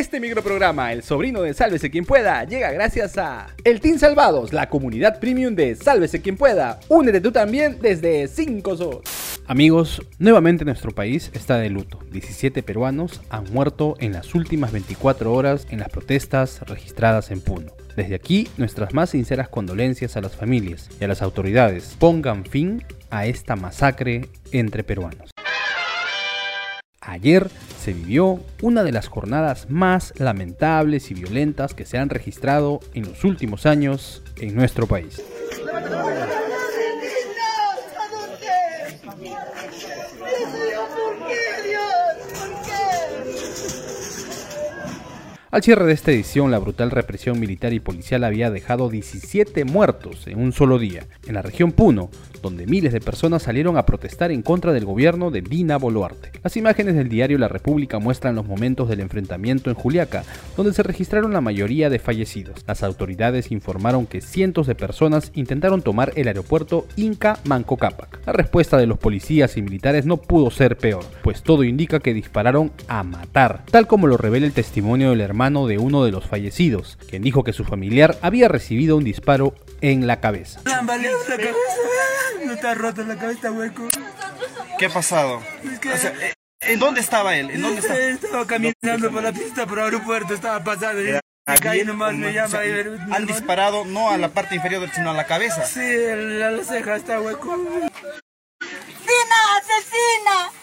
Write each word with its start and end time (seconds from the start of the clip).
Este 0.00 0.18
microprograma, 0.18 0.94
El 0.94 1.02
sobrino 1.02 1.42
de 1.42 1.52
Sálvese 1.52 1.90
quien 1.90 2.06
pueda, 2.06 2.42
llega 2.44 2.72
gracias 2.72 3.18
a 3.18 3.48
El 3.64 3.82
Team 3.82 3.98
Salvados, 3.98 4.50
la 4.50 4.70
comunidad 4.70 5.20
premium 5.20 5.54
de 5.54 5.74
Sálvese 5.74 6.22
quien 6.22 6.38
pueda. 6.38 6.80
Únete 6.88 7.20
tú 7.20 7.32
también 7.32 7.76
desde 7.82 8.26
5 8.26 8.76
SOS. 8.78 9.42
Amigos, 9.46 10.00
nuevamente 10.18 10.64
nuestro 10.64 10.92
país 10.92 11.30
está 11.34 11.58
de 11.58 11.68
luto. 11.68 11.98
17 12.12 12.62
peruanos 12.62 13.20
han 13.28 13.44
muerto 13.52 13.94
en 14.00 14.14
las 14.14 14.34
últimas 14.34 14.72
24 14.72 15.34
horas 15.34 15.66
en 15.68 15.80
las 15.80 15.90
protestas 15.90 16.60
registradas 16.62 17.30
en 17.30 17.42
Puno. 17.42 17.70
Desde 17.94 18.14
aquí, 18.14 18.48
nuestras 18.56 18.94
más 18.94 19.10
sinceras 19.10 19.50
condolencias 19.50 20.16
a 20.16 20.22
las 20.22 20.34
familias 20.34 20.88
y 20.98 21.04
a 21.04 21.08
las 21.08 21.20
autoridades. 21.20 21.94
Pongan 21.98 22.46
fin 22.46 22.82
a 23.10 23.26
esta 23.26 23.54
masacre 23.54 24.30
entre 24.50 24.82
peruanos. 24.82 25.30
Ayer 27.02 27.48
se 27.78 27.94
vivió 27.94 28.40
una 28.60 28.82
de 28.82 28.92
las 28.92 29.08
jornadas 29.08 29.70
más 29.70 30.12
lamentables 30.18 31.10
y 31.10 31.14
violentas 31.14 31.72
que 31.72 31.86
se 31.86 31.96
han 31.96 32.10
registrado 32.10 32.80
en 32.92 33.08
los 33.08 33.24
últimos 33.24 33.64
años 33.64 34.22
en 34.36 34.54
nuestro 34.54 34.86
país. 34.86 35.22
Al 45.52 45.64
cierre 45.64 45.84
de 45.84 45.94
esta 45.94 46.12
edición, 46.12 46.52
la 46.52 46.60
brutal 46.60 46.92
represión 46.92 47.40
militar 47.40 47.72
y 47.72 47.80
policial 47.80 48.22
había 48.22 48.52
dejado 48.52 48.88
17 48.88 49.64
muertos 49.64 50.28
en 50.28 50.38
un 50.38 50.52
solo 50.52 50.78
día, 50.78 51.08
en 51.26 51.34
la 51.34 51.42
región 51.42 51.72
Puno, 51.72 52.08
donde 52.40 52.68
miles 52.68 52.92
de 52.92 53.00
personas 53.00 53.42
salieron 53.42 53.76
a 53.76 53.84
protestar 53.84 54.30
en 54.30 54.42
contra 54.42 54.72
del 54.72 54.84
gobierno 54.84 55.32
de 55.32 55.40
Dina 55.40 55.76
Boluarte. 55.76 56.30
Las 56.44 56.56
imágenes 56.56 56.94
del 56.94 57.08
diario 57.08 57.36
La 57.36 57.48
República 57.48 57.98
muestran 57.98 58.36
los 58.36 58.46
momentos 58.46 58.88
del 58.88 59.00
enfrentamiento 59.00 59.70
en 59.70 59.76
Juliaca, 59.76 60.22
donde 60.56 60.72
se 60.72 60.84
registraron 60.84 61.32
la 61.32 61.40
mayoría 61.40 61.90
de 61.90 61.98
fallecidos. 61.98 62.62
Las 62.68 62.84
autoridades 62.84 63.50
informaron 63.50 64.06
que 64.06 64.20
cientos 64.20 64.68
de 64.68 64.76
personas 64.76 65.32
intentaron 65.34 65.82
tomar 65.82 66.12
el 66.14 66.28
aeropuerto 66.28 66.86
Inca 66.94 67.40
Manco 67.42 67.76
Cápac. 67.76 68.20
La 68.24 68.32
respuesta 68.32 68.76
de 68.76 68.86
los 68.86 68.98
policías 68.98 69.56
y 69.56 69.62
militares 69.62 70.06
no 70.06 70.18
pudo 70.18 70.52
ser 70.52 70.76
peor, 70.76 71.04
pues 71.24 71.42
todo 71.42 71.64
indica 71.64 71.98
que 71.98 72.14
dispararon 72.14 72.70
a 72.86 73.02
matar, 73.02 73.64
tal 73.68 73.88
como 73.88 74.06
lo 74.06 74.16
revela 74.16 74.46
el 74.46 74.52
testimonio 74.52 75.10
del 75.10 75.20
hermano 75.22 75.39
mano 75.40 75.66
de 75.66 75.78
uno 75.78 76.04
de 76.04 76.10
los 76.10 76.26
fallecidos, 76.26 76.98
quien 77.08 77.22
dijo 77.22 77.44
que 77.44 77.54
su 77.54 77.64
familiar 77.64 78.18
había 78.20 78.46
recibido 78.46 78.98
un 78.98 79.04
disparo 79.04 79.54
en 79.80 80.06
la 80.06 80.20
cabeza. 80.20 80.60
¿Qué 84.78 84.84
ha 84.84 84.90
pasado? 84.90 85.42
Eh, 85.64 86.34
¿En 86.60 86.78
dónde 86.78 87.00
estaba 87.00 87.36
él? 87.36 87.50
¿En 87.52 87.62
dónde 87.62 87.80
estaba? 87.80 87.98
estaba 87.98 88.46
caminando 88.46 89.10
por 89.10 89.22
la 89.22 89.32
pista 89.32 89.64
por 89.64 89.78
el 89.78 89.84
aeropuerto, 89.86 90.34
estaba 90.34 90.62
pasando. 90.62 91.00
Acá 91.46 91.72
nomás 91.86 92.12
me 92.12 92.34
llama. 92.34 92.58
han 93.10 93.24
disparado 93.24 93.86
no 93.86 94.10
a 94.10 94.18
la 94.18 94.28
parte 94.28 94.56
inferior, 94.56 94.86
sino 94.94 95.08
a 95.08 95.14
la 95.14 95.24
cabeza. 95.24 95.64
Sí, 95.64 95.80
a 95.80 96.16
la 96.16 96.62
ceja 96.62 96.96
está 96.96 97.18
hueco. 97.18 97.54
¡Asesina! 98.60 99.38
¡Asesina! 99.56 100.60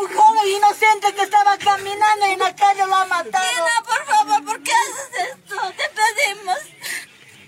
un 0.00 0.08
joven 0.14 0.48
inocente 0.56 1.12
que 1.14 1.22
estaba 1.22 1.56
caminando 1.58 2.26
en 2.26 2.38
la 2.38 2.54
calle 2.54 2.86
lo 2.86 2.94
ha 2.94 3.04
matado. 3.06 3.44
Tina, 3.48 3.82
por 3.84 4.04
favor, 4.06 4.44
¿por 4.44 4.62
qué 4.62 4.72
haces 4.72 5.28
esto? 5.30 5.56
Te 5.76 5.84
pedimos. 5.98 6.58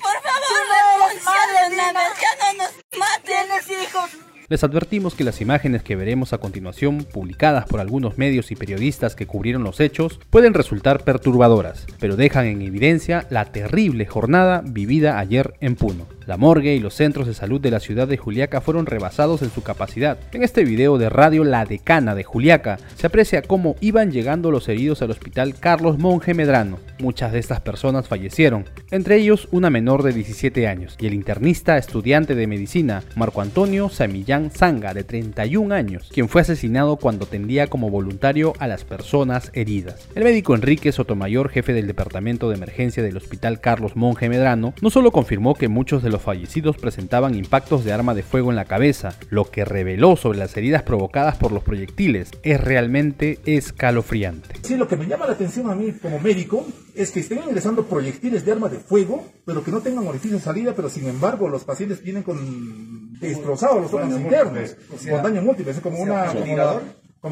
Por 0.01 0.23
favor, 0.23 0.61
renuncia 0.71 1.69
de 1.69 1.75
una 1.75 1.93
vez, 1.93 2.13
que 2.19 2.27
no 2.39 2.65
nos 2.65 2.73
maten. 2.99 3.23
Tienes 3.25 3.71
hijos. 3.71 4.11
Les 4.49 4.63
advertimos 4.63 5.15
que 5.15 5.25
las 5.25 5.41
imágenes 5.41 5.83
que 5.83 5.97
veremos 5.97 6.33
a 6.33 6.39
continuación, 6.39 7.05
publicadas 7.13 7.67
por 7.67 7.81
algunos 7.81 8.17
medios 8.17 8.53
y 8.53 8.57
periodistas 8.57 9.17
que 9.17 9.27
cubrieron 9.27 9.65
los 9.65 9.81
hechos, 9.81 10.21
pueden 10.31 10.55
resultar 10.55 11.03
perturbadoras, 11.03 11.87
pero 11.99 12.15
dejan 12.15 12.47
en 12.47 12.63
evidencia 12.63 13.27
la 13.29 13.47
terrible 13.47 14.07
jornada 14.07 14.63
vivida 14.65 15.19
ayer 15.19 15.55
en 15.61 15.75
Puno. 15.75 16.16
La 16.27 16.37
morgue 16.37 16.75
y 16.75 16.81
los 16.81 16.95
centros 16.95 17.29
de 17.29 17.35
salud 17.35 17.61
de 17.61 17.71
la 17.71 17.79
ciudad 17.79 18.09
de 18.09 18.17
Juliaca 18.17 18.61
fueron 18.61 18.87
rebasados 18.87 19.43
en 19.43 19.51
su 19.51 19.63
capacidad. 19.63 20.19
En 20.33 20.43
este 20.43 20.65
video 20.65 20.99
de 20.99 21.09
radio 21.09 21.45
La 21.45 21.65
Decana 21.65 22.17
de 22.17 22.25
Juliaca 22.25 22.79
se 22.97 23.07
aprecia 23.07 23.43
cómo 23.43 23.77
iban 23.81 24.11
llegando 24.11 24.51
los 24.51 24.69
heridos 24.69 25.03
al 25.03 25.13
hospital 25.13 25.55
Carlos 25.55 25.99
Monge 25.99 26.35
Medrano. 26.35 26.81
Muchas 26.99 27.31
de 27.31 27.39
estas 27.39 27.61
personas 27.61 28.09
fallecieron, 28.09 28.65
entre 28.91 29.19
ellos 29.19 29.47
una 29.53 29.71
menor 29.71 30.03
de 30.03 30.13
17 30.13 30.67
años 30.67 30.97
y 30.99 31.07
el 31.07 31.15
internista 31.15 31.79
estudiante 31.79 32.35
de 32.35 32.49
medicina 32.49 33.05
Marco 33.15 33.41
Antonio 33.41 33.89
Samillán 33.89 34.51
Zanga 34.51 34.95
de 34.95 35.05
31 35.05 35.73
años, 35.73 36.11
quien 36.13 36.29
fue 36.29 36.41
asesinado 36.41 36.97
cuando 36.97 37.27
tendía 37.27 37.69
como 37.69 37.89
voluntario 37.89 38.53
a 38.59 38.67
las 38.67 38.83
personas 38.83 39.53
heridas. 39.55 40.09
El 40.17 40.25
médico 40.25 40.57
Enrique 40.57 40.91
Sotomayor, 40.91 41.51
jefe 41.51 41.73
del 41.73 41.87
departamento 41.87 42.49
de 42.49 42.57
emergencia 42.57 43.05
del 43.05 43.17
hospital 43.17 43.61
Carlos 43.61 43.95
Monge 43.95 44.29
Medrano, 44.29 44.75
no 44.81 44.91
solo 44.91 45.13
confirmó 45.13 45.55
que 45.55 45.69
muchos 45.69 46.03
de 46.03 46.11
los 46.11 46.16
fallecidos 46.19 46.77
presentaban 46.77 47.35
impactos 47.35 47.85
de 47.85 47.93
arma 47.93 48.15
de 48.15 48.23
fuego 48.23 48.51
en 48.51 48.57
la 48.57 48.65
cabeza, 48.65 49.17
lo 49.31 49.51
que 49.51 49.65
reveló 49.65 50.17
sobre 50.17 50.39
las 50.39 50.57
heridas 50.57 50.83
provocadas 50.83 51.37
por 51.37 51.53
los 51.53 51.63
proyectiles. 51.63 52.31
Es 52.43 52.61
realmente 52.61 53.39
escalofriante. 53.45 54.55
Sí, 54.63 54.77
lo 54.77 54.89
que 54.89 54.97
me 54.97 55.07
llama 55.07 55.27
la 55.27 55.33
atención 55.33 55.71
a 55.71 55.75
mí 55.75 55.93
como 55.93 56.19
médico 56.19 56.67
es 56.95 57.11
que 57.11 57.21
estén 57.21 57.41
ingresando 57.45 57.85
proyectiles 57.85 58.45
de 58.45 58.53
arma 58.53 58.69
de 58.69 58.79
fuego, 58.79 59.27
pero 59.45 59.63
que 59.63 59.71
no 59.71 59.81
tengan 59.81 60.07
orificio 60.07 60.39
de 60.39 60.43
salida, 60.43 60.75
pero 60.75 60.89
sin 60.89 61.07
embargo 61.09 61.49
los 61.49 61.65
pacientes 61.65 62.03
vienen 62.03 62.23
con 62.23 63.19
destrozados 63.21 63.83
los 63.83 63.93
órganos 63.93 64.21
internos, 64.21 64.77
con 64.89 65.23
daño 65.23 65.43
múltiple, 65.43 65.73
es 65.73 65.81
como 65.81 65.99
una 65.99 66.27
como 66.33 66.81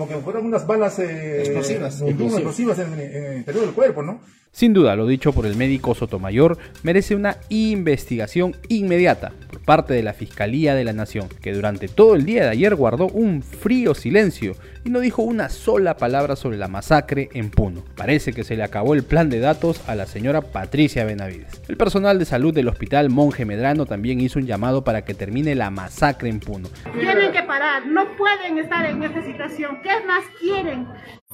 que 0.08 0.16
fueran 0.16 0.44
unas 0.44 0.66
balas 0.66 0.98
eh, 0.98 1.40
explosivas, 1.40 2.02
explosivas 2.02 2.78
en, 2.80 2.92
en, 2.94 3.24
el 3.24 3.36
interior 3.38 3.64
del 3.64 3.74
cuerpo, 3.74 4.02
¿no? 4.02 4.20
Sin 4.52 4.72
duda, 4.72 4.94
lo 4.94 5.06
dicho 5.06 5.32
por 5.32 5.46
el 5.46 5.56
médico 5.56 5.94
Sotomayor 5.94 6.58
merece 6.82 7.14
una 7.14 7.38
investigación 7.48 8.56
inmediata 8.68 9.32
parte 9.64 9.94
de 9.94 10.02
la 10.02 10.12
Fiscalía 10.12 10.74
de 10.74 10.84
la 10.84 10.92
Nación, 10.92 11.28
que 11.40 11.52
durante 11.52 11.88
todo 11.88 12.14
el 12.14 12.24
día 12.24 12.44
de 12.44 12.50
ayer 12.50 12.74
guardó 12.74 13.06
un 13.08 13.42
frío 13.42 13.94
silencio 13.94 14.54
y 14.84 14.90
no 14.90 15.00
dijo 15.00 15.22
una 15.22 15.48
sola 15.48 15.96
palabra 15.96 16.36
sobre 16.36 16.58
la 16.58 16.68
masacre 16.68 17.30
en 17.32 17.50
Puno. 17.50 17.82
Parece 17.96 18.32
que 18.32 18.44
se 18.44 18.56
le 18.56 18.62
acabó 18.62 18.94
el 18.94 19.02
plan 19.02 19.30
de 19.30 19.40
datos 19.40 19.80
a 19.88 19.94
la 19.94 20.06
señora 20.06 20.42
Patricia 20.42 21.04
Benavides. 21.04 21.62
El 21.68 21.76
personal 21.76 22.18
de 22.18 22.24
salud 22.24 22.54
del 22.54 22.68
hospital 22.68 23.10
Monje 23.10 23.44
Medrano 23.44 23.86
también 23.86 24.20
hizo 24.20 24.38
un 24.38 24.46
llamado 24.46 24.84
para 24.84 25.04
que 25.04 25.14
termine 25.14 25.54
la 25.54 25.70
masacre 25.70 26.28
en 26.28 26.40
Puno. 26.40 26.68
Tienen 26.98 27.32
que 27.32 27.42
parar, 27.42 27.86
no 27.86 28.16
pueden 28.16 28.58
estar 28.58 28.84
en 28.86 29.02
esa 29.02 29.22
situación. 29.22 29.80
¿Qué 29.82 30.04
más 30.06 30.24
quieren? 30.40 30.86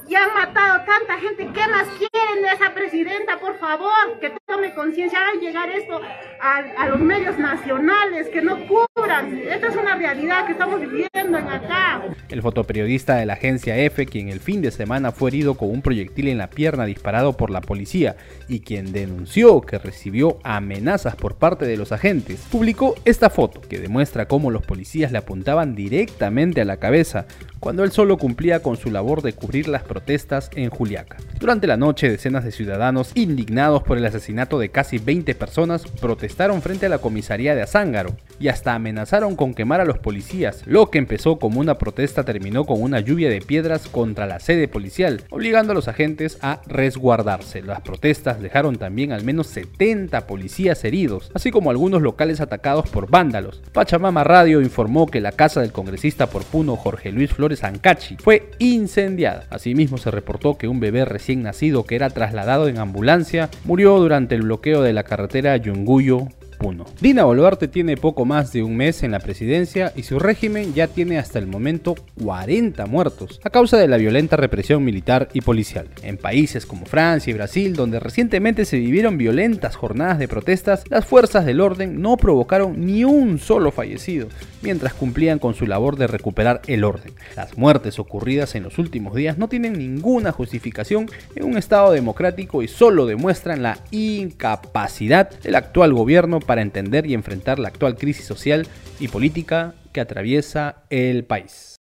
Ya 0.08 0.24
han 0.24 0.34
matado 0.34 0.84
tanta 0.84 1.18
gente. 1.18 1.48
¿Qué 1.52 1.68
más 1.68 1.86
quieren 1.98 2.42
de 2.42 2.48
esa 2.54 2.74
presidenta? 2.74 3.38
Por 3.38 3.58
favor, 3.58 4.18
que 4.20 4.32
tome 4.46 4.74
conciencia, 4.74 5.18
hagan 5.20 5.40
llegar 5.40 5.70
esto 5.70 6.00
a, 6.40 6.86
los 6.88 7.00
medios 7.00 7.38
nacionales, 7.38 8.28
que 8.28 8.42
no 8.42 8.58
cubran. 8.66 9.38
Esta 9.38 9.68
es 9.68 9.76
una 9.76 9.96
realidad 9.96 10.46
que 10.46 10.52
estamos 10.52 10.80
viviendo 10.80 11.38
en 11.38 11.48
acá. 11.48 12.02
El 12.28 12.42
fotoperiodista 12.42 13.16
de 13.16 13.26
la 13.26 13.34
agencia 13.34 13.76
F, 13.76 14.06
quien 14.06 14.28
el 14.28 14.40
fin 14.40 14.62
de 14.62 14.70
semana 14.70 15.12
fue 15.12 15.30
herido 15.30 15.54
con 15.54 15.70
un 15.70 15.82
proyectil 15.82 16.28
en 16.28 16.38
la 16.38 16.50
pierna 16.50 16.86
disparado 16.86 17.36
por 17.36 17.50
la 17.50 17.60
policía 17.60 18.16
y 18.48 18.60
quien 18.60 18.92
denunció 18.92 19.60
que 19.60 19.78
recibió 19.78 20.38
amenazas 20.42 21.14
por 21.16 21.36
parte 21.36 21.66
de 21.66 21.76
los 21.76 21.92
agentes, 21.92 22.46
publicó 22.50 22.94
esta 23.04 23.30
foto 23.30 23.60
que 23.60 23.78
demuestra 23.78 24.26
cómo 24.26 24.50
los 24.50 24.64
policías 24.66 25.12
le 25.12 25.18
apuntaban 25.18 25.74
directamente 25.74 26.60
a 26.60 26.64
la 26.64 26.78
cabeza 26.78 27.26
cuando 27.60 27.84
él 27.84 27.92
solo 27.92 28.16
cumplía 28.16 28.62
con 28.62 28.76
su 28.76 28.90
labor 28.90 29.22
de 29.22 29.34
cubrir 29.34 29.68
las 29.68 29.82
protestas 29.90 30.50
en 30.54 30.70
Juliaca. 30.70 31.16
Durante 31.40 31.66
la 31.66 31.76
noche, 31.76 32.08
decenas 32.08 32.44
de 32.44 32.52
ciudadanos 32.52 33.10
indignados 33.16 33.82
por 33.82 33.98
el 33.98 34.06
asesinato 34.06 34.60
de 34.60 34.68
casi 34.68 34.98
20 34.98 35.34
personas 35.34 35.82
protestaron 36.00 36.62
frente 36.62 36.86
a 36.86 36.88
la 36.88 36.98
comisaría 36.98 37.56
de 37.56 37.62
Azángaro 37.62 38.14
y 38.40 38.48
hasta 38.48 38.74
amenazaron 38.74 39.36
con 39.36 39.54
quemar 39.54 39.80
a 39.80 39.84
los 39.84 39.98
policías. 39.98 40.62
Lo 40.66 40.90
que 40.90 40.98
empezó 40.98 41.38
como 41.38 41.60
una 41.60 41.78
protesta 41.78 42.24
terminó 42.24 42.64
con 42.64 42.82
una 42.82 42.98
lluvia 42.98 43.28
de 43.28 43.40
piedras 43.40 43.86
contra 43.86 44.26
la 44.26 44.40
sede 44.40 44.66
policial, 44.66 45.22
obligando 45.30 45.72
a 45.72 45.74
los 45.74 45.86
agentes 45.86 46.38
a 46.40 46.62
resguardarse. 46.66 47.62
Las 47.62 47.82
protestas 47.82 48.40
dejaron 48.40 48.76
también 48.76 49.12
al 49.12 49.22
menos 49.22 49.46
70 49.48 50.26
policías 50.26 50.82
heridos, 50.84 51.30
así 51.34 51.50
como 51.50 51.70
algunos 51.70 52.02
locales 52.02 52.40
atacados 52.40 52.88
por 52.88 53.10
vándalos. 53.10 53.62
Pachamama 53.72 54.24
Radio 54.24 54.62
informó 54.62 55.06
que 55.06 55.20
la 55.20 55.32
casa 55.32 55.60
del 55.60 55.72
congresista 55.72 56.28
por 56.28 56.44
Puno 56.44 56.76
Jorge 56.76 57.12
Luis 57.12 57.32
Flores 57.32 57.62
Ancachi 57.62 58.16
fue 58.18 58.50
incendiada. 58.58 59.46
Asimismo 59.50 59.98
se 59.98 60.10
reportó 60.10 60.56
que 60.56 60.68
un 60.68 60.80
bebé 60.80 61.04
recién 61.04 61.42
nacido 61.42 61.84
que 61.84 61.96
era 61.96 62.08
trasladado 62.08 62.68
en 62.68 62.78
ambulancia 62.78 63.50
murió 63.64 63.98
durante 63.98 64.34
el 64.34 64.42
bloqueo 64.42 64.82
de 64.82 64.94
la 64.94 65.04
carretera 65.04 65.56
Yunguyo 65.58 66.28
Dina 67.00 67.24
Boluarte 67.24 67.68
tiene 67.68 67.96
poco 67.96 68.26
más 68.26 68.52
de 68.52 68.62
un 68.62 68.76
mes 68.76 69.02
en 69.02 69.12
la 69.12 69.20
presidencia 69.20 69.94
y 69.96 70.02
su 70.02 70.18
régimen 70.18 70.74
ya 70.74 70.88
tiene 70.88 71.18
hasta 71.18 71.38
el 71.38 71.46
momento 71.46 71.94
40 72.22 72.84
muertos 72.84 73.40
a 73.42 73.48
causa 73.48 73.78
de 73.78 73.88
la 73.88 73.96
violenta 73.96 74.36
represión 74.36 74.84
militar 74.84 75.28
y 75.32 75.40
policial. 75.40 75.88
En 76.02 76.18
países 76.18 76.66
como 76.66 76.84
Francia 76.84 77.30
y 77.30 77.34
Brasil, 77.34 77.74
donde 77.74 77.98
recientemente 77.98 78.66
se 78.66 78.78
vivieron 78.78 79.16
violentas 79.16 79.74
jornadas 79.74 80.18
de 80.18 80.28
protestas, 80.28 80.84
las 80.90 81.06
fuerzas 81.06 81.46
del 81.46 81.62
orden 81.62 82.02
no 82.02 82.18
provocaron 82.18 82.84
ni 82.84 83.04
un 83.04 83.38
solo 83.38 83.72
fallecido 83.72 84.28
mientras 84.60 84.92
cumplían 84.92 85.38
con 85.38 85.54
su 85.54 85.66
labor 85.66 85.96
de 85.96 86.08
recuperar 86.08 86.60
el 86.66 86.84
orden. 86.84 87.14
Las 87.36 87.56
muertes 87.56 87.98
ocurridas 87.98 88.54
en 88.54 88.64
los 88.64 88.78
últimos 88.78 89.14
días 89.14 89.38
no 89.38 89.48
tienen 89.48 89.78
ninguna 89.78 90.30
justificación 90.32 91.10
en 91.34 91.44
un 91.44 91.56
Estado 91.56 91.92
democrático 91.92 92.62
y 92.62 92.68
solo 92.68 93.06
demuestran 93.06 93.62
la 93.62 93.78
incapacidad 93.90 95.30
del 95.40 95.54
actual 95.54 95.94
gobierno 95.94 96.40
para 96.50 96.62
entender 96.62 97.06
y 97.06 97.14
enfrentar 97.14 97.60
la 97.60 97.68
actual 97.68 97.96
crisis 97.96 98.26
social 98.26 98.66
y 98.98 99.06
política 99.06 99.72
que 99.92 100.00
atraviesa 100.00 100.82
el 100.90 101.22
país. 101.22 101.79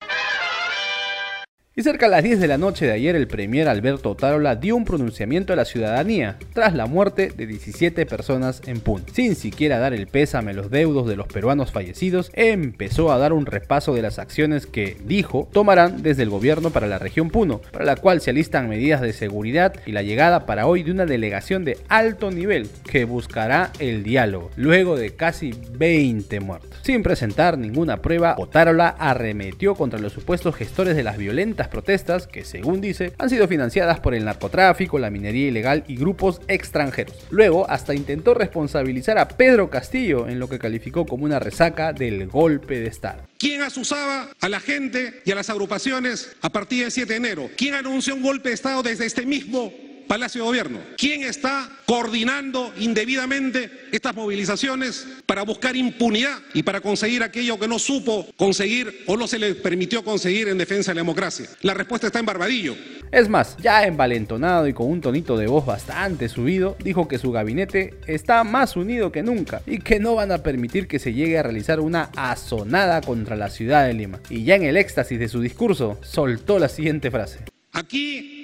Y 1.80 1.82
cerca 1.82 2.08
a 2.08 2.10
las 2.10 2.24
10 2.24 2.42
de 2.42 2.48
la 2.50 2.58
noche 2.58 2.86
de 2.86 2.92
ayer, 2.92 3.16
el 3.16 3.30
premier 3.30 3.70
Alberto 3.70 4.12
Otárola 4.12 4.58
dio 4.58 4.76
un 4.76 4.84
pronunciamiento 4.84 5.54
a 5.54 5.56
la 5.56 5.64
ciudadanía 5.64 6.38
tras 6.52 6.76
la 6.76 6.88
muerte 6.88 7.32
de 7.34 7.48
17 7.48 8.06
personas 8.06 8.62
en 8.66 8.82
Puno. 8.82 9.06
Sin 9.14 9.34
siquiera 9.34 9.80
dar 9.80 9.94
el 9.94 10.08
pésame 10.08 10.52
a 10.52 10.56
los 10.56 10.72
deudos 10.72 11.08
de 11.08 11.16
los 11.16 11.28
peruanos 11.28 11.72
fallecidos, 11.72 12.32
empezó 12.34 13.14
a 13.14 13.18
dar 13.18 13.32
un 13.32 13.46
repaso 13.46 13.94
de 13.94 14.02
las 14.02 14.20
acciones 14.20 14.66
que, 14.66 14.98
dijo, 15.06 15.48
tomarán 15.54 16.04
desde 16.04 16.24
el 16.24 16.30
gobierno 16.30 16.72
para 16.72 16.86
la 16.86 17.00
región 17.00 17.30
Puno, 17.30 17.62
para 17.72 17.86
la 17.86 17.96
cual 17.96 18.20
se 18.20 18.32
alistan 18.32 18.68
medidas 18.68 19.00
de 19.00 19.14
seguridad 19.14 19.74
y 19.86 19.94
la 19.94 20.04
llegada 20.04 20.46
para 20.46 20.68
hoy 20.68 20.84
de 20.84 20.92
una 20.92 21.06
delegación 21.06 21.64
de 21.64 21.78
alto 21.88 22.30
nivel 22.30 22.68
que 22.92 23.06
buscará 23.06 23.72
el 23.80 24.04
diálogo, 24.04 24.50
luego 24.58 24.98
de 24.98 25.16
casi 25.16 25.54
20 25.72 26.42
muertos. 26.42 26.78
Sin 26.82 27.04
presentar 27.04 27.58
ninguna 27.58 28.02
prueba, 28.02 28.36
Otárola 28.38 28.90
arremetió 28.90 29.76
contra 29.76 29.98
los 29.98 30.12
supuestos 30.12 30.58
gestores 30.58 30.98
de 30.98 31.04
las 31.04 31.18
violentas 31.18 31.69
protestas 31.70 32.28
que, 32.28 32.44
según 32.44 32.82
dice, 32.82 33.14
han 33.18 33.30
sido 33.30 33.48
financiadas 33.48 34.00
por 34.00 34.14
el 34.14 34.26
narcotráfico, 34.26 35.00
la 35.00 35.10
minería 35.10 35.48
ilegal 35.48 35.84
y 35.88 35.96
grupos 35.96 36.42
extranjeros. 36.48 37.16
Luego, 37.30 37.70
hasta 37.70 37.96
intentó 37.96 38.34
responsabilizar 38.34 39.18
a 39.18 39.28
Pedro 39.28 39.70
Castillo 39.70 40.28
en 40.28 40.40
lo 40.40 40.50
que 40.50 40.60
calificó 40.60 41.06
como 41.06 41.26
una 41.26 41.40
resaca 41.40 41.94
del 41.94 42.28
golpe 42.28 42.80
de 42.80 42.88
Estado. 42.88 43.24
¿Quién 43.38 43.62
asusaba 43.62 44.28
a 44.40 44.50
la 44.50 44.60
gente 44.60 45.22
y 45.26 45.32
a 45.32 45.36
las 45.36 45.50
agrupaciones 45.50 46.36
a 46.42 46.50
partir 46.50 46.84
del 46.84 46.92
7 46.92 47.14
de 47.14 47.18
enero? 47.18 47.50
¿Quién 47.56 47.74
anunció 47.74 48.16
un 48.16 48.22
golpe 48.22 48.50
de 48.50 48.56
Estado 48.56 48.84
desde 48.84 49.06
este 49.06 49.26
mismo 49.26 49.72
Palacio 50.10 50.42
de 50.42 50.48
Gobierno. 50.48 50.80
¿Quién 50.98 51.22
está 51.22 51.70
coordinando 51.86 52.74
indebidamente 52.80 53.70
estas 53.92 54.16
movilizaciones 54.16 55.08
para 55.28 55.44
buscar 55.44 55.76
impunidad 55.76 56.40
y 56.56 56.64
para 56.64 56.82
conseguir 56.82 57.22
aquello 57.22 57.60
que 57.60 57.68
no 57.68 57.78
supo 57.78 58.26
conseguir 58.36 59.04
o 59.06 59.16
no 59.16 59.28
se 59.28 59.38
le 59.38 59.54
permitió 59.54 60.04
conseguir 60.04 60.48
en 60.48 60.58
defensa 60.58 60.90
de 60.90 60.96
la 60.96 61.02
democracia? 61.02 61.48
La 61.62 61.76
respuesta 61.76 62.08
está 62.08 62.18
en 62.18 62.26
Barbadillo. 62.26 62.76
Es 63.12 63.30
más, 63.30 63.56
ya 63.58 63.84
envalentonado 63.84 64.68
y 64.68 64.74
con 64.74 64.88
un 64.88 65.00
tonito 65.00 65.38
de 65.38 65.46
voz 65.46 65.68
bastante 65.68 66.28
subido, 66.28 66.76
dijo 66.84 67.08
que 67.08 67.20
su 67.20 67.32
gabinete 67.32 67.94
está 68.08 68.44
más 68.44 68.76
unido 68.76 69.12
que 69.12 69.22
nunca 69.22 69.62
y 69.68 69.78
que 69.78 70.00
no 70.00 70.16
van 70.16 70.32
a 70.32 70.42
permitir 70.42 70.88
que 70.88 70.98
se 70.98 71.14
llegue 71.14 71.38
a 71.38 71.44
realizar 71.44 71.80
una 71.80 72.10
azonada 72.16 73.02
contra 73.02 73.36
la 73.36 73.52
ciudad 73.52 73.86
de 73.86 73.94
Lima. 73.94 74.20
Y 74.32 74.44
ya 74.44 74.56
en 74.56 74.64
el 74.64 74.76
éxtasis 74.76 75.20
de 75.20 75.30
su 75.30 75.40
discurso, 75.40 76.00
soltó 76.02 76.58
la 76.58 76.68
siguiente 76.68 77.12
frase. 77.12 77.42
Aquí 77.74 78.39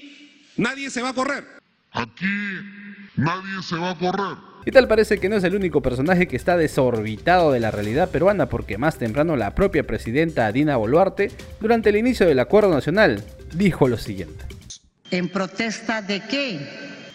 nadie 0.57 0.89
se 0.89 1.01
va 1.01 1.09
a 1.09 1.13
correr. 1.13 1.43
Aquí 1.91 2.25
nadie 3.15 3.63
se 3.63 3.75
va 3.77 3.91
a 3.91 3.97
correr. 3.97 4.37
Y 4.65 4.71
tal 4.71 4.87
parece 4.87 5.19
que 5.19 5.29
no 5.29 5.35
es 5.35 5.43
el 5.43 5.55
único 5.55 5.81
personaje 5.81 6.27
que 6.27 6.35
está 6.35 6.57
desorbitado 6.57 7.51
de 7.51 7.59
la 7.59 7.69
realidad 7.69 8.09
peruana 8.09 8.47
porque 8.47 8.79
más 8.79 8.97
temprano 8.97 9.35
la 9.35 9.53
propia 9.53 9.83
presidenta 9.83 10.51
Dina 10.51 10.75
Boluarte, 10.75 11.31
durante 11.61 11.89
el 11.89 11.97
inicio 11.97 12.25
del 12.25 12.39
acuerdo 12.39 12.73
nacional, 12.73 13.23
dijo 13.53 13.87
lo 13.87 13.97
siguiente. 13.97 14.45
¿En 15.11 15.29
protesta 15.29 16.01
de 16.01 16.21
qué? 16.21 16.59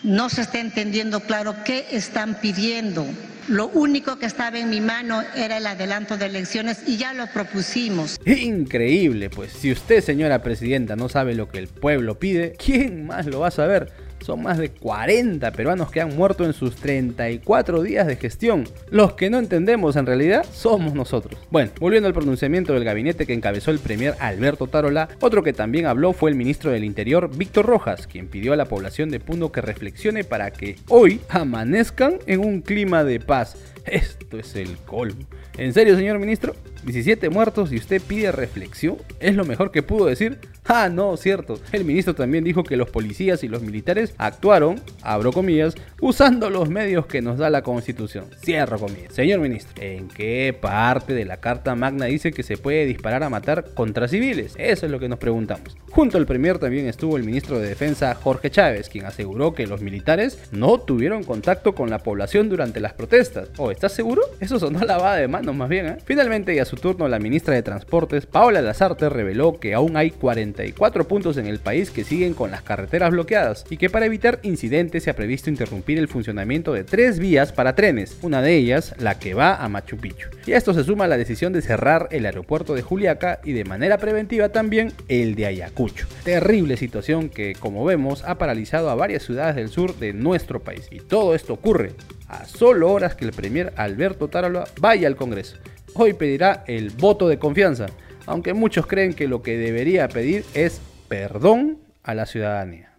No 0.05 0.29
se 0.29 0.43
está 0.43 0.61
entendiendo 0.61 1.21
claro 1.21 1.57
qué 1.65 1.87
están 1.91 2.41
pidiendo. 2.41 3.05
Lo 3.49 3.69
único 3.69 4.19
que 4.19 4.27
estaba 4.27 4.59
en 4.59 4.71
mi 4.71 4.81
mano 4.81 5.23
era 5.35 5.59
el 5.59 5.67
adelanto 5.67 6.17
de 6.17 6.27
elecciones 6.27 6.83
y 6.87 6.97
ya 6.97 7.13
lo 7.15 7.27
propusimos. 7.27 8.19
Increíble, 8.25 9.31
pues 9.31 9.53
si 9.53 9.73
usted, 9.73 10.03
señora 10.03 10.43
presidenta, 10.43 10.97
no 10.97 11.09
sabe 11.09 11.35
lo 11.35 11.49
que 11.49 11.59
el 11.59 11.69
pueblo 11.69 12.19
pide, 12.19 12.53
¿quién 12.53 13.07
más 13.07 13.27
lo 13.27 13.41
va 13.41 13.49
a 13.49 13.53
saber? 13.53 13.93
Son 14.21 14.43
más 14.43 14.59
de 14.59 14.71
40 14.71 15.51
peruanos 15.53 15.91
que 15.91 16.01
han 16.01 16.17
muerto 16.17 16.45
en 16.45 16.53
sus 16.53 16.77
34 16.77 17.83
días 17.83 18.07
de 18.07 18.17
gestión. 18.17 18.65
Los 18.91 19.15
que 19.15 19.31
no 19.31 19.39
entendemos 19.39 19.97
en 19.97 20.07
realidad 20.07 20.45
somos 20.53 20.95
nosotros. 20.95 21.41
Bueno, 21.51 21.71
volviendo 21.81 22.07
al 22.07 22.15
pronunciamiento 22.15 22.73
del 22.73 22.85
gabinete 22.85 23.27
que 23.27 23.33
encabezó 23.33 23.71
el 23.71 23.79
premier 23.79 24.15
Alberto 24.21 24.67
Tarola, 24.67 25.09
otro 25.21 25.43
que 25.43 25.53
también 25.53 25.87
habló 25.87 26.13
fue 26.13 26.31
el 26.31 26.37
ministro 26.37 26.71
del 26.71 26.85
Interior 26.85 27.31
Víctor 27.35 27.67
Rojas, 27.67 28.07
quien 28.07 28.29
pidió 28.29 28.53
a 28.53 28.57
la 28.57 28.67
población 28.67 29.11
de 29.11 29.21
Puno 29.21 29.53
que 29.53 29.61
reflexione 29.61 30.25
para 30.25 30.51
que 30.51 30.77
hoy 30.89 31.21
amanezcan 31.29 32.19
en 32.27 32.41
un 32.41 32.61
clima 32.61 33.05
de 33.05 33.21
paz. 33.21 33.57
Esto 33.85 34.39
es 34.39 34.55
el 34.57 34.77
colmo. 34.79 35.27
¿En 35.57 35.73
serio, 35.73 35.97
señor 35.97 36.19
ministro? 36.19 36.55
17 36.85 37.31
muertos 37.31 37.73
y 37.73 37.77
usted 37.77 38.01
pide 38.01 38.33
reflexión. 38.33 38.97
¿Es 39.21 39.35
lo 39.35 39.45
mejor 39.45 39.71
que 39.71 39.83
pudo 39.83 40.07
decir? 40.07 40.39
Ah, 40.67 40.89
no, 40.89 41.17
cierto. 41.17 41.59
El 41.73 41.85
ministro 41.85 42.15
también 42.15 42.45
dijo 42.45 42.63
que 42.63 42.77
los 42.77 42.91
policías 42.91 43.43
y 43.43 43.49
los 43.49 43.63
militares 43.63 44.15
actuaron, 44.19 44.81
abro 45.03 45.33
comillas, 45.33 45.75
usando 46.01 46.49
los 46.49 46.69
medios 46.69 47.07
que 47.07 47.23
nos 47.23 47.39
da 47.39 47.51
la 47.51 47.63
constitución. 47.63 48.27
Cierro 48.45 48.79
comillas. 48.79 49.13
Señor 49.13 49.41
ministro, 49.41 49.83
¿en 49.83 50.09
qué 50.09 50.57
parte 50.59 51.13
de 51.13 51.25
la 51.25 51.39
Carta 51.39 51.75
Magna 51.75 52.07
dice 52.07 52.31
que 52.33 52.43
se 52.43 52.57
puede 52.57 52.87
disparar 52.87 53.23
a 53.25 53.31
matar 53.31 53.75
contra 53.75 54.07
civiles? 54.07 54.55
Eso 54.59 54.87
es 54.87 54.93
lo 54.93 55.01
que 55.01 55.09
nos 55.09 55.19
preguntamos. 55.19 55.77
Junto 55.91 56.19
al 56.19 56.27
premier 56.27 56.59
también 56.59 56.87
estuvo 56.87 57.17
el 57.17 57.25
ministro 57.25 57.59
de 57.59 57.69
Defensa 57.69 58.15
Jorge 58.15 58.51
Chávez, 58.51 58.89
quien 58.89 59.07
aseguró 59.07 59.55
que 59.55 59.67
los 59.67 59.81
militares 59.81 60.39
no 60.53 60.79
tuvieron 60.79 61.25
contacto 61.25 61.75
con 61.75 61.91
la 61.91 61.99
población 61.99 62.49
durante 62.49 62.81
las 62.81 62.93
protestas. 62.93 63.51
¿Oh, 63.57 63.71
estás 63.71 63.93
seguro? 63.93 64.23
Eso 64.39 64.61
sonó 64.61 64.85
lavada 64.85 65.17
de 65.17 65.27
manos 65.27 65.55
más 65.57 65.69
bien, 65.69 65.87
¿eh? 65.87 65.97
Finalmente, 66.05 66.55
y 66.55 66.61
a 66.61 66.65
su 66.71 66.77
turno, 66.77 67.09
la 67.09 67.19
ministra 67.19 67.55
de 67.55 67.63
Transportes, 67.63 68.27
Paola 68.27 68.63
Lazarte, 68.63 69.09
reveló 69.09 69.59
que 69.59 69.75
aún 69.75 69.97
hay 69.97 70.11
40 70.11 70.61
cuatro 70.77 71.07
puntos 71.07 71.37
en 71.37 71.47
el 71.47 71.59
país 71.59 71.91
que 71.91 72.05
siguen 72.05 72.35
con 72.35 72.51
las 72.51 72.63
carreteras 72.63 73.11
bloqueadas 73.11 73.65
y 73.71 73.77
que 73.77 73.91
para 73.91 74.07
evitar 74.07 74.39
incidentes 74.43 75.05
se 75.05 75.11
ha 75.11 75.17
previsto 75.17 75.51
interrumpir 75.51 75.99
el 75.99 76.09
funcionamiento 76.09 76.73
de 76.73 76.85
tres 76.85 77.19
vías 77.19 77.53
para 77.53 77.75
trenes, 77.75 78.17
una 78.23 78.43
de 78.43 78.57
ellas 78.57 78.95
la 78.99 79.19
que 79.19 79.35
va 79.35 79.57
a 79.57 79.69
Machu 79.69 79.97
Picchu. 79.97 80.29
Y 80.47 80.53
a 80.53 80.59
esto 80.59 80.73
se 80.75 80.85
suma 80.85 81.09
la 81.09 81.17
decisión 81.17 81.53
de 81.53 81.63
cerrar 81.63 82.09
el 82.11 82.27
aeropuerto 82.27 82.75
de 82.75 82.83
Juliaca 82.83 83.41
y 83.45 83.53
de 83.53 83.65
manera 83.65 83.99
preventiva 83.99 84.51
también 84.51 84.93
el 85.09 85.35
de 85.35 85.47
Ayacucho. 85.47 86.07
Terrible 86.25 86.77
situación 86.77 87.29
que, 87.29 87.55
como 87.59 87.85
vemos, 87.85 88.23
ha 88.25 88.39
paralizado 88.39 88.91
a 88.91 88.95
varias 88.95 89.25
ciudades 89.25 89.57
del 89.57 89.69
sur 89.69 89.97
de 89.97 90.13
nuestro 90.13 90.61
país. 90.61 90.87
Y 90.91 91.01
todo 91.01 91.35
esto 91.35 91.55
ocurre 91.55 91.93
a 92.29 92.45
solo 92.45 92.91
horas 92.93 93.15
que 93.15 93.25
el 93.25 93.33
premier 93.33 93.73
Alberto 93.77 94.29
Tarola 94.29 94.65
vaya 94.81 95.09
al 95.09 95.17
Congreso. 95.17 95.57
Hoy 96.03 96.15
pedirá 96.15 96.65
el 96.67 96.89
voto 96.89 97.29
de 97.29 97.39
confianza 97.39 97.85
aunque 98.25 98.55
muchos 98.55 98.87
creen 98.87 99.13
que 99.13 99.29
lo 99.29 99.43
que 99.43 99.59
debería 99.59 100.09
pedir 100.09 100.47
es 100.55 100.81
perdón 101.09 101.79
a 102.03 102.15
la 102.15 102.25
ciudadanía. 102.25 102.90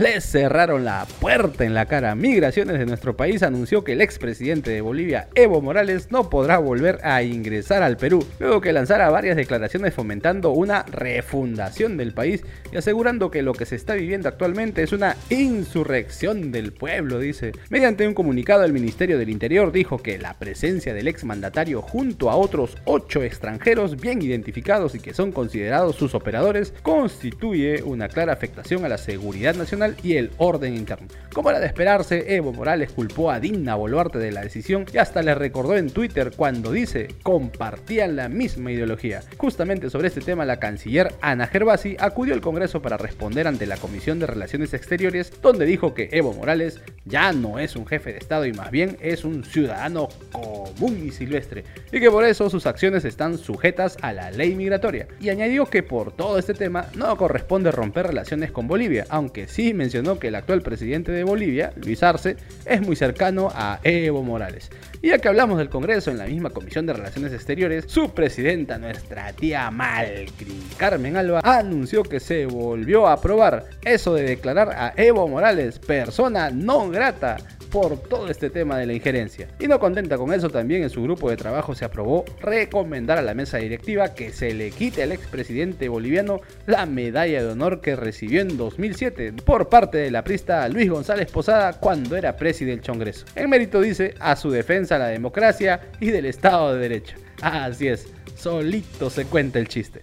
Les 0.00 0.24
cerraron 0.24 0.86
la 0.86 1.06
puerta 1.20 1.62
en 1.62 1.74
la 1.74 1.84
cara. 1.84 2.14
Migraciones 2.14 2.78
de 2.78 2.86
nuestro 2.86 3.18
país 3.18 3.42
anunció 3.42 3.84
que 3.84 3.92
el 3.92 4.00
expresidente 4.00 4.70
de 4.70 4.80
Bolivia, 4.80 5.28
Evo 5.34 5.60
Morales, 5.60 6.10
no 6.10 6.30
podrá 6.30 6.56
volver 6.56 7.00
a 7.02 7.22
ingresar 7.22 7.82
al 7.82 7.98
Perú, 7.98 8.26
luego 8.38 8.62
que 8.62 8.72
lanzara 8.72 9.10
varias 9.10 9.36
declaraciones 9.36 9.92
fomentando 9.92 10.52
una 10.52 10.84
refundación 10.84 11.98
del 11.98 12.14
país 12.14 12.42
y 12.72 12.78
asegurando 12.78 13.30
que 13.30 13.42
lo 13.42 13.52
que 13.52 13.66
se 13.66 13.76
está 13.76 13.92
viviendo 13.92 14.30
actualmente 14.30 14.82
es 14.82 14.92
una 14.92 15.18
insurrección 15.28 16.50
del 16.50 16.72
pueblo, 16.72 17.18
dice. 17.18 17.52
Mediante 17.68 18.08
un 18.08 18.14
comunicado, 18.14 18.64
el 18.64 18.72
Ministerio 18.72 19.18
del 19.18 19.28
Interior 19.28 19.70
dijo 19.70 19.98
que 19.98 20.16
la 20.16 20.38
presencia 20.38 20.94
del 20.94 21.08
exmandatario 21.08 21.82
junto 21.82 22.30
a 22.30 22.36
otros 22.36 22.78
ocho 22.86 23.22
extranjeros 23.22 24.00
bien 24.00 24.22
identificados 24.22 24.94
y 24.94 25.00
que 25.00 25.12
son 25.12 25.30
considerados 25.30 25.96
sus 25.96 26.14
operadores 26.14 26.72
constituye 26.82 27.82
una 27.82 28.08
clara 28.08 28.32
afectación 28.32 28.86
a 28.86 28.88
la 28.88 28.96
seguridad 28.96 29.54
nacional 29.54 29.89
y 30.02 30.16
el 30.16 30.30
orden 30.38 30.74
interno. 30.74 31.08
Como 31.32 31.50
era 31.50 31.60
de 31.60 31.66
esperarse, 31.66 32.34
Evo 32.34 32.52
Morales 32.52 32.90
culpó 32.92 33.30
a 33.30 33.38
Dina 33.38 33.76
Boluarte 33.76 34.18
de 34.18 34.32
la 34.32 34.42
decisión 34.42 34.84
y 34.92 34.98
hasta 34.98 35.22
le 35.22 35.34
recordó 35.34 35.76
en 35.76 35.90
Twitter 35.90 36.32
cuando 36.36 36.72
dice 36.72 37.08
compartían 37.22 38.16
la 38.16 38.28
misma 38.28 38.72
ideología. 38.72 39.22
Justamente 39.36 39.90
sobre 39.90 40.08
este 40.08 40.20
tema, 40.20 40.44
la 40.44 40.58
canciller 40.58 41.12
Ana 41.20 41.46
Gervasi 41.46 41.96
acudió 42.00 42.34
al 42.34 42.40
Congreso 42.40 42.82
para 42.82 42.96
responder 42.96 43.46
ante 43.46 43.66
la 43.66 43.76
Comisión 43.76 44.18
de 44.18 44.26
Relaciones 44.26 44.74
Exteriores, 44.74 45.32
donde 45.40 45.66
dijo 45.66 45.94
que 45.94 46.08
Evo 46.12 46.32
Morales 46.32 46.80
ya 47.04 47.32
no 47.32 47.58
es 47.58 47.76
un 47.76 47.86
jefe 47.86 48.12
de 48.12 48.18
Estado 48.18 48.46
y 48.46 48.52
más 48.52 48.70
bien 48.70 48.96
es 49.00 49.24
un 49.24 49.44
ciudadano 49.44 50.08
común 50.32 51.06
y 51.06 51.10
silvestre, 51.12 51.64
y 51.92 52.00
que 52.00 52.10
por 52.10 52.24
eso 52.24 52.50
sus 52.50 52.66
acciones 52.66 53.04
están 53.04 53.38
sujetas 53.38 53.96
a 54.02 54.12
la 54.12 54.30
ley 54.30 54.54
migratoria. 54.54 55.06
Y 55.20 55.28
añadió 55.28 55.66
que 55.66 55.82
por 55.82 56.12
todo 56.12 56.38
este 56.38 56.54
tema 56.54 56.86
no 56.96 57.16
corresponde 57.16 57.70
romper 57.70 58.08
relaciones 58.08 58.50
con 58.50 58.66
Bolivia, 58.66 59.06
aunque 59.08 59.46
sí 59.46 59.74
mencionó 59.80 60.18
que 60.18 60.28
el 60.28 60.34
actual 60.34 60.60
presidente 60.60 61.10
de 61.10 61.24
Bolivia, 61.24 61.72
Luis 61.76 62.02
Arce, 62.02 62.36
es 62.66 62.82
muy 62.82 62.96
cercano 62.96 63.50
a 63.54 63.80
Evo 63.82 64.22
Morales. 64.22 64.70
Y 65.00 65.08
ya 65.08 65.18
que 65.18 65.28
hablamos 65.28 65.56
del 65.56 65.70
Congreso 65.70 66.10
en 66.10 66.18
la 66.18 66.26
misma 66.26 66.50
Comisión 66.50 66.84
de 66.84 66.92
Relaciones 66.92 67.32
Exteriores, 67.32 67.86
su 67.88 68.12
presidenta, 68.12 68.76
nuestra 68.76 69.32
tía 69.32 69.70
Malcri, 69.70 70.52
Carmen 70.76 71.16
Alba, 71.16 71.40
anunció 71.42 72.02
que 72.02 72.20
se 72.20 72.44
volvió 72.44 73.06
a 73.06 73.14
aprobar 73.14 73.70
eso 73.82 74.12
de 74.12 74.24
declarar 74.24 74.68
a 74.68 74.92
Evo 74.98 75.26
Morales 75.26 75.78
persona 75.78 76.50
no 76.50 76.90
grata 76.90 77.38
por 77.70 77.98
todo 77.98 78.28
este 78.28 78.50
tema 78.50 78.78
de 78.78 78.86
la 78.86 78.92
injerencia. 78.92 79.48
Y 79.58 79.66
no 79.66 79.78
contenta 79.78 80.16
con 80.16 80.32
eso, 80.32 80.50
también 80.50 80.82
en 80.82 80.90
su 80.90 81.02
grupo 81.02 81.30
de 81.30 81.36
trabajo 81.36 81.74
se 81.74 81.84
aprobó 81.84 82.24
recomendar 82.40 83.18
a 83.18 83.22
la 83.22 83.34
mesa 83.34 83.58
directiva 83.58 84.14
que 84.14 84.32
se 84.32 84.52
le 84.54 84.70
quite 84.70 85.02
al 85.02 85.12
expresidente 85.12 85.88
boliviano 85.88 86.40
la 86.66 86.86
medalla 86.86 87.42
de 87.42 87.48
honor 87.48 87.80
que 87.80 87.96
recibió 87.96 88.40
en 88.40 88.56
2007 88.56 89.32
por 89.44 89.68
parte 89.68 89.98
de 89.98 90.10
la 90.10 90.24
prista 90.24 90.68
Luis 90.68 90.90
González 90.90 91.30
Posada 91.30 91.74
cuando 91.74 92.16
era 92.16 92.36
presidente 92.36 92.82
del 92.82 92.86
Congreso. 92.86 93.24
En 93.34 93.50
mérito 93.50 93.80
dice 93.80 94.14
a 94.20 94.36
su 94.36 94.50
defensa 94.50 94.98
la 94.98 95.08
democracia 95.08 95.80
y 96.00 96.10
del 96.10 96.26
Estado 96.26 96.74
de 96.74 96.80
Derecho. 96.80 97.16
Así 97.40 97.88
es, 97.88 98.06
solito 98.36 99.10
se 99.10 99.24
cuenta 99.24 99.58
el 99.58 99.68
chiste. 99.68 100.02